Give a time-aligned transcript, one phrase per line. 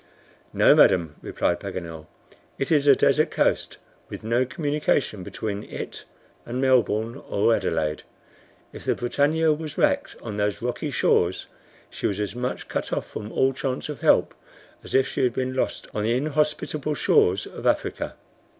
[0.51, 2.07] "No, madam," replied Paganel;
[2.57, 3.77] "it is a desert coast,
[4.09, 6.05] with no communication between it
[6.43, 8.01] and Melbourne or Adelaide.
[8.73, 11.45] If the BRITANNIA was wrecked on those rocky shores,
[11.91, 14.33] she was as much cut off from all chance of help
[14.83, 18.15] as if she had been lost on the inhospitable shores of Africa."